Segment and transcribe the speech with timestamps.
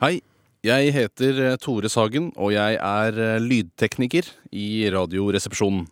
[0.00, 0.22] Hei,
[0.64, 5.82] jeg heter eh, Tore Sagen, og jeg er eh, lydtekniker i Radioresepsjonen.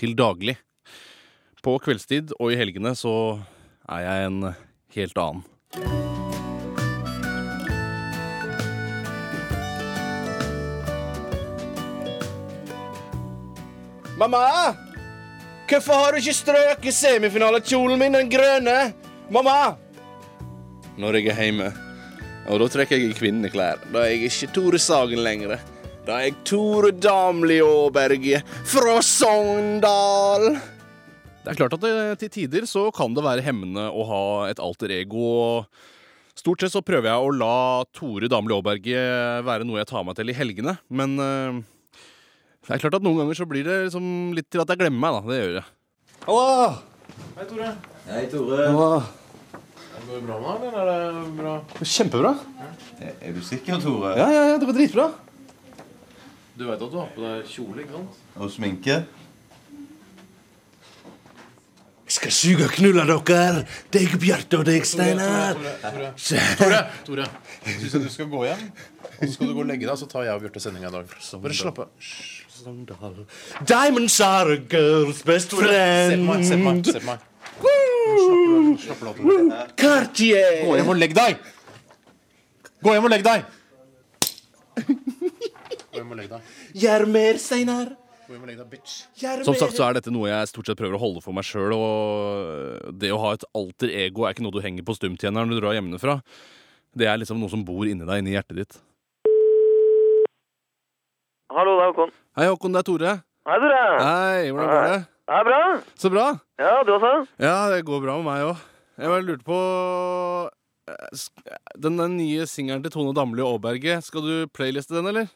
[0.00, 0.54] Til daglig.
[1.60, 3.12] På kveldstid og i helgene så
[3.84, 4.38] er jeg en
[4.96, 5.44] helt annen.
[14.16, 14.42] Mamma!
[15.68, 18.80] Hvorfor har du ikke strøket semifinalekjolen min, den grønne?
[19.28, 19.74] Mamma!
[20.96, 21.74] Når jeg er hjemme.
[22.50, 23.82] Og da trekker jeg i kvinneklær.
[23.92, 25.60] Da er jeg ikke Tore Sagen lenger.
[26.02, 30.48] Da er jeg Tore Damli Aaberge fra Sogndal.
[31.42, 31.92] Det er klart at det,
[32.22, 35.62] til tider så kan det være hemmende å ha et alter ego.
[36.38, 39.06] Stort sett så prøver jeg å la Tore Damli Aaberge
[39.46, 40.76] være noe jeg tar meg til i helgene.
[40.90, 41.62] Men uh,
[42.66, 45.06] det er klart at noen ganger så blir det liksom litt til at jeg glemmer
[45.06, 45.24] meg, da.
[45.30, 45.66] Det gjør jeg.
[46.26, 46.70] Hallo!
[47.38, 47.74] Hei, Tore.
[48.10, 48.70] Hei, Tore.
[48.74, 49.02] Halla.
[49.92, 51.54] Går det bra med deg, eller er det bra?
[51.84, 52.32] Kjempebra.
[53.02, 54.14] Er er du sikker, Tore?
[54.18, 55.08] Ja, ja, ja, det var dritbra.
[56.58, 58.22] Du veit at du har på deg kjole, ikke sant?
[58.36, 58.96] Og sminke?
[62.12, 63.62] Jeg skal suge og knulle dere.
[63.94, 65.56] Deg, Bjarte, og deg, Steinar.
[65.80, 66.10] Tore,
[66.58, 67.28] Tore, Tore.
[67.64, 68.66] Syns jeg du skal gå hjem,
[69.14, 70.96] og så skal du gå og legge deg, så tar jeg og Bjarte sendinga i
[70.98, 71.16] dag.
[71.46, 71.88] Bare slapp av.
[73.66, 75.62] Diamonds are a girl's best Se på
[76.28, 76.84] meg, se på meg.
[76.86, 77.90] se på meg
[78.82, 79.18] Slapp av,
[79.78, 80.62] Cartier.
[80.66, 81.42] Gå hjem og legg deg!
[82.82, 83.44] Gå hjem og legg deg!
[84.82, 86.54] Gå hjem og legg deg.
[86.82, 87.92] Gjør mer, Steinar.
[89.44, 91.74] Som sagt så er dette noe jeg stort sett prøver å holde for meg sjøl.
[91.76, 95.58] Og det å ha et alter ego er ikke noe du henger på stumtjeneren når
[95.58, 96.14] du drar hjemmefra.
[96.96, 98.78] Det er liksom noe som bor inni deg, inni hjertet ditt.
[101.52, 102.14] Hallo, det er Håkon.
[102.38, 103.14] Hei, Håkon, det er Tore.
[103.48, 103.82] Hei, Tore.
[104.00, 105.00] Hei, hvordan går det?
[105.32, 105.60] Det er bra.
[105.96, 106.24] Så bra.
[106.60, 107.12] Ja, du også?
[107.40, 108.58] Ja, det går bra med meg òg.
[109.00, 109.60] Jeg bare lurte på
[110.92, 111.22] eh,
[111.80, 115.30] Den, den nye singelen til Tone Damli Aaberge, skal du playliste den, eller?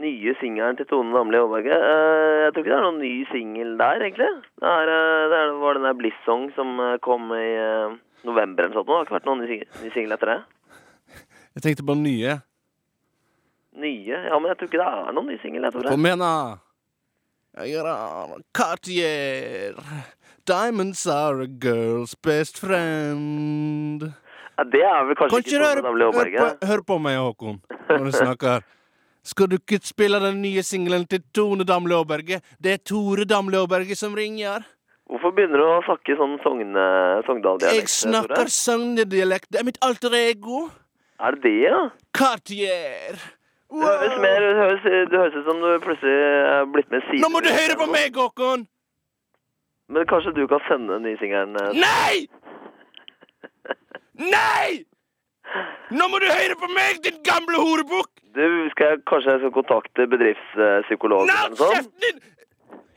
[0.00, 1.76] Nye singelen til Tone Damli Aaberge.
[1.76, 4.30] Eh, jeg tror ikke det er noen ny singel der, egentlig.
[4.62, 8.80] Det, er, eh, det var den der Bliss-song som eh, kom i eh, november eller
[8.80, 8.88] sånt.
[8.88, 10.40] Det har ikke vært noen ny sing- singel etter det.
[11.60, 12.38] Jeg tenkte på nye.
[13.84, 14.16] Nye?
[14.30, 15.68] Ja, men jeg tror ikke det er noen ny singel.
[15.92, 16.32] Kom igjen, da.
[17.54, 19.76] Jeg er Cartier.
[20.44, 24.02] Diamonds are a girl's best friend.
[24.58, 28.08] Ja, det er vel kanskje kanskje ikke sånn hør, på, hør på meg, Håkon, når
[28.08, 28.66] du snakker.
[29.24, 32.40] Skal du ikke spille den nye singelen til Tone Damli Aaberge?
[32.58, 34.66] Det er Tore Damli Aaberge som ringer.
[35.06, 36.84] Hvorfor begynner du å snakke sånn Sogne,
[37.28, 37.86] Sogndal-dialekt?
[37.86, 39.48] Jeg snakker sognedialekt.
[39.54, 40.66] Det er mitt alter ego.
[41.22, 41.80] Er det det, ja?
[42.18, 43.22] Cartier.
[43.72, 46.14] Det høres, mer, det høres, det høres ut som du plutselig
[46.52, 47.22] er blitt med siden.
[47.24, 48.66] Nå må du høre på meg, Håkon!
[49.94, 51.56] Men kanskje du kan sende singelen?
[51.60, 52.26] eh, Nei!
[54.14, 54.84] Nei!
[55.94, 58.10] Nå må du høre på meg, din gamle horebukk!
[58.34, 61.28] Du, skal jeg, kanskje jeg skal kontakte bedriftspsykologen?
[61.30, 61.74] Nei, eller noe sånt?
[61.76, 62.22] kjeften din!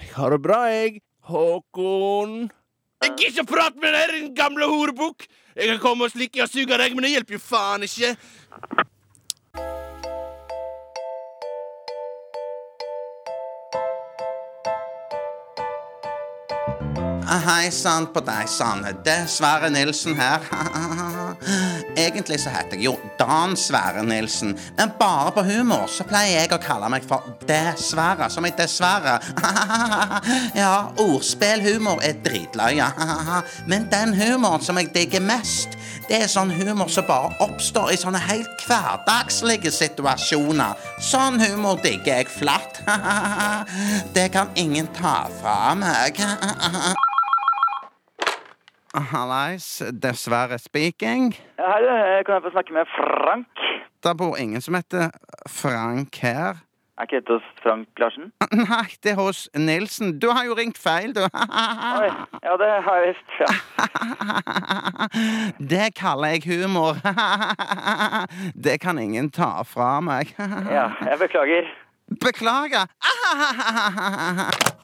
[0.00, 1.00] Jeg har det bra, jeg.
[1.26, 2.36] Håkon.
[3.04, 5.26] Jeg gidder ikke prate med deg, din gamle horebukk.
[5.56, 8.12] Jeg kan komme og slikke og suge deg, men det hjelper jo faen ikke.
[17.44, 18.84] Hei sann på deg sann.
[19.04, 20.40] Det er Sverre Nilsen her.
[21.96, 26.52] Egentlig så heter jeg jo Dan Sverre Nilsen, men bare på humor så pleier jeg
[26.54, 29.18] å kalle meg for Dessverre, som i dessverre.
[30.56, 32.88] Ja, ordspillhumor er dritløye,
[33.70, 35.76] men den humoren som jeg digger mest,
[36.08, 40.78] det er sånn humor som bare oppstår i sånne helt hverdagslige situasjoner.
[41.02, 42.80] Sånn humor digger jeg flatt.
[44.14, 46.22] Det kan ingen ta fra meg.
[48.96, 51.34] Hallais, dessverre speaking.
[51.58, 53.46] Hei, kan jeg få snakke med Frank?
[54.02, 55.10] Det bor ingen som heter
[55.48, 56.62] Frank her.
[56.96, 58.30] Er ikke dette hos Frank Larsen?
[58.70, 60.14] Nei, det er hos Nilsen.
[60.18, 61.20] Du har jo ringt feil, du.
[62.00, 62.08] Oi,
[62.40, 63.28] ja, det har jeg visst.
[63.40, 63.50] Ja.
[65.72, 66.96] Det kaller jeg humor.
[68.64, 70.32] Det kan ingen ta fra meg.
[70.72, 71.68] ja, jeg beklager.
[72.06, 72.86] Beklager.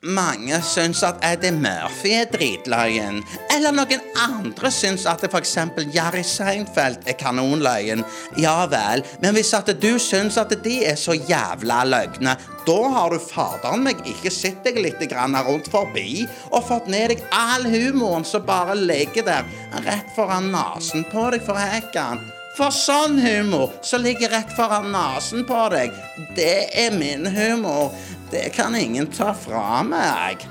[0.16, 3.18] Mange syns at Eddie Murphy er dritløyen.
[3.52, 8.00] Eller noen andre syns at for eksempel Jerry Seinfeld er kanonløyen.
[8.40, 13.12] Ja vel, men hvis at du syns at de er så jævla løgne, da har
[13.12, 17.68] du faderen meg ikke sett deg litt grann rundt forbi og fått ned deg all
[17.68, 22.24] humoren som bare ligger der rett foran nesen på deg for hekkan.
[22.58, 25.94] For sånn humor som ligger rett foran nesen på deg,
[26.36, 27.94] det er min humor.
[28.30, 30.46] Det kan ingen ta fra meg.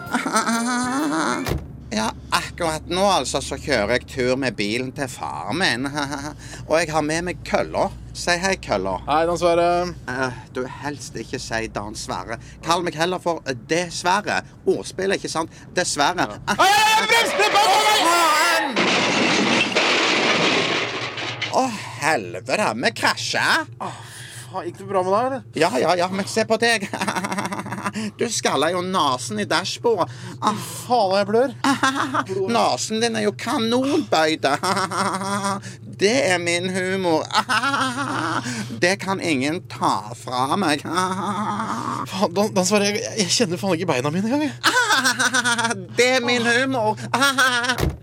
[1.89, 5.87] Ja, akkurat nå altså så kjører jeg tur med bilen til faren min.
[6.69, 7.87] Og jeg har med meg kølla.
[8.13, 8.99] Si hei, kølla.
[9.07, 9.65] Hei, Dan Sverre.
[10.05, 12.37] Uh, du helst ikke si Dan Sverre.
[12.61, 13.41] Kall meg heller for
[13.71, 14.43] Dessverre.
[14.69, 15.49] Ordspill, ikke sant?
[15.73, 16.37] Dessverre.
[16.45, 16.61] Ah,
[17.57, 18.77] faen!
[21.57, 21.65] Å,
[22.01, 22.71] helvete.
[22.83, 23.47] Vi krasja.
[24.49, 25.41] Faen, Gikk det bra med deg, eller?
[25.61, 26.89] Ja, ja, ja, men se på deg.
[28.19, 30.11] Du skalla jo nesen i dashbordet.
[30.45, 31.53] Ah, Faen, jeg blør.
[32.55, 34.45] Nesen din er jo kanonbøyd.
[35.99, 37.25] Det er min humor.
[38.79, 40.85] Det kan ingen ta fra meg.
[40.85, 45.89] Faen, Dan, Dan Sverre, jeg, jeg kjenner faen ikke beina mine engang.
[45.97, 46.95] Det er min humor.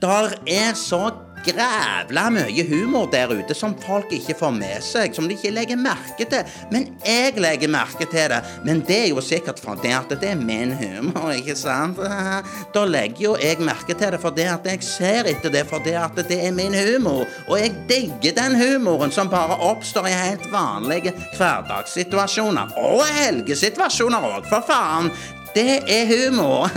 [0.02, 1.06] Der er så
[1.46, 5.80] grævla mye humor der ute som folk ikke får med seg, som de ikke legger
[5.80, 6.56] merke til.
[6.72, 8.40] Men jeg legger merke til det.
[8.66, 12.00] Men det er jo sikkert fordi at det er min humor, ikke sant?
[12.74, 16.18] Da legger jo jeg merke til det fordi at jeg ser etter det fordi at
[16.28, 17.24] det er min humor.
[17.48, 22.76] Og jeg digger den humoren som bare oppstår i helt vanlige hverdagssituasjoner.
[22.76, 25.10] Og helgesituasjoner òg, for faen.
[25.56, 26.68] Det er humor.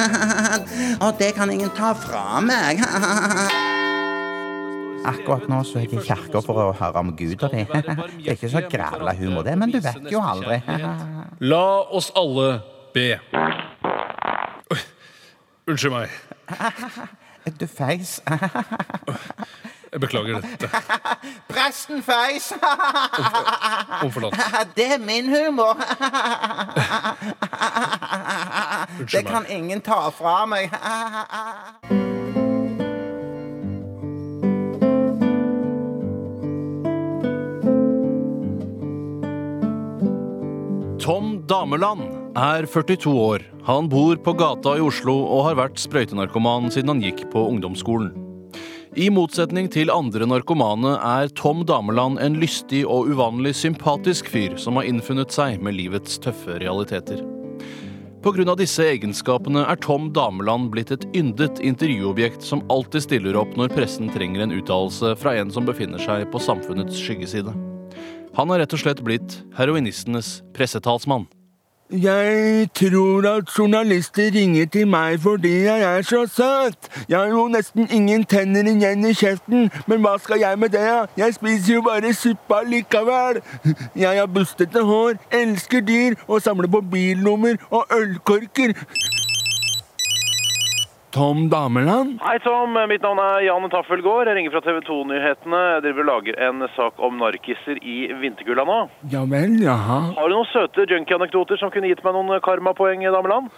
[1.03, 2.79] Og det kan ingen ta fra meg.
[5.05, 7.65] Akkurat nå så er jeg i kirka for å høre om Gud og det.
[8.19, 10.59] Det er ikke så grævla humor, det, men du vet jo aldri.
[11.51, 11.63] La
[11.95, 12.59] oss alle
[12.93, 13.19] be.
[15.69, 16.09] Unnskyld meg.
[17.59, 18.19] Du feis.
[19.89, 20.67] Jeg beklager dette.
[21.49, 22.51] Presten feis!
[24.75, 25.79] Det er min humor.
[29.11, 30.69] Det kan ingen ta fra meg.
[41.09, 42.01] Tom Dameland
[42.37, 43.43] er 42 år.
[43.65, 48.11] Han bor på gata i Oslo og har vært sprøytenarkoman siden han gikk på ungdomsskolen.
[48.93, 54.77] I motsetning til andre narkomane er Tom Dameland en lystig og uvanlig sympatisk fyr som
[54.77, 57.25] har innfunnet seg med livets tøffe realiteter.
[58.21, 63.73] Av disse egenskapene er Tom Dameland blitt et yndet intervjuobjekt som alltid stiller opp når
[63.73, 67.57] pressen trenger en uttalelse fra en som befinner seg på samfunnets skyggeside.
[68.39, 71.25] Han har rett og slett blitt heroinistenes pressetalsmann.
[71.91, 76.87] Jeg tror at journalister ringer til meg fordi jeg er så søt.
[77.09, 80.87] Jeg har jo nesten ingen tenner igjen i kjeften, men hva skal jeg med det?
[81.17, 83.41] Jeg spiser jo bare suppa likevel.
[83.95, 88.77] Jeg har bustete hår, elsker dyr og samler på bilnummer og ølkorker.
[91.11, 92.19] Tom Dameland?
[92.21, 92.75] Hei, Tom.
[92.89, 94.27] Mitt navn er Jan Taffelgård.
[94.29, 95.61] Jeg ringer fra TV 2-nyhetene.
[95.73, 98.77] Jeg driver og lager en sak om narkiser i vinterkulda nå.
[99.09, 99.97] Ja vel, jaha.
[100.19, 103.49] Har du noen søte junkie-anekdoter som kunne gitt meg noen karmapoeng, Dameland?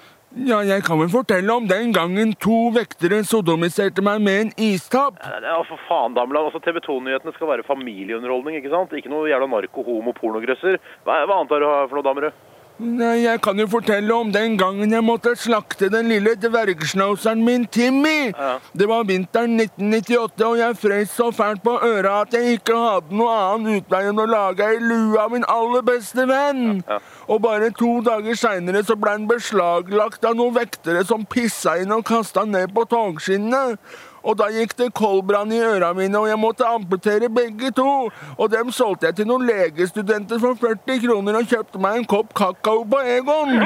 [0.47, 5.19] Ja, jeg kan vel fortelle om den gangen to vektere sodomiserte meg med en istapp.
[5.19, 6.47] Ja, for faen, Dameland.
[6.53, 8.95] Altså, TV 2-nyhetene skal være familieunderholdning, ikke sant?
[8.95, 10.79] Ikke noe jævla narko, homo, pornogrøsser.
[11.03, 12.39] Hva, hva annet har du for noe, Damerud?
[12.81, 17.67] Nei, jeg kan jo fortelle om den gangen jeg måtte slakte den lille dvergschnauzeren min
[17.69, 18.31] Timmy.
[18.31, 18.55] Ja.
[18.73, 23.19] Det var vinteren 1998, og jeg frøs så fælt på øra at jeg ikke hadde
[23.19, 26.81] noe annen utvei enn å lage ei lue av min aller beste venn.
[27.29, 31.93] Og bare to dager seinere så ble den beslaglagt av noen vektere som pissa inn
[31.93, 33.77] og kasta ned på togskinnene.
[34.21, 38.09] Og da gikk det koldbrann i øra mine, og jeg måtte amputere begge to.
[38.37, 42.35] Og dem solgte jeg til noen legestudenter for 40 kroner og kjøpte meg en kopp
[42.37, 43.57] kakao på Egon.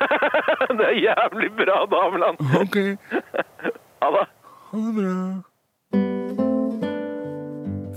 [0.78, 2.40] det er jævlig bra, Dameland.
[2.62, 2.76] Ok,
[4.00, 4.26] Ha det.
[4.70, 5.14] ha det bra.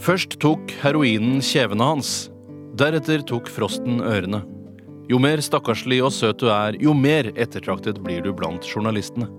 [0.03, 2.09] Først tok heroinen kjevene hans.
[2.75, 4.41] Deretter tok frosten ørene.
[5.11, 9.29] Jo mer stakkarslig og søt du er, jo mer ettertraktet blir du blant journalistene.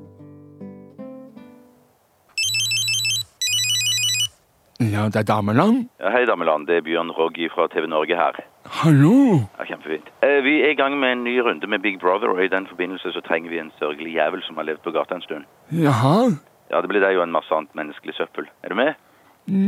[4.94, 5.88] Ja, det er Dameland.
[6.00, 6.66] Ja, Hei, Dameland.
[6.68, 8.36] Det er Bjørn Roggi fra TV Norge her.
[8.80, 9.14] Hallo.
[9.58, 10.06] Ja, Kjempefint.
[10.22, 12.66] Eh, Vi er i gang med en ny runde med Big Brother, og i den
[12.70, 15.44] forbindelse så trenger vi en sørgelig jævel som har levd på gata en stund.
[15.72, 16.30] Jaha.
[16.70, 18.46] Ja, det blir deg og en masse annet menneskelig søppel.
[18.62, 18.94] Er du med?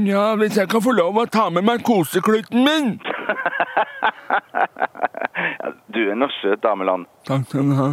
[0.08, 2.94] Ja, hvis jeg kan få lov å ta med meg koseklutten min.
[5.36, 7.04] Ja, du er nå søt, Dameland.
[7.28, 7.88] Takk skal du ha.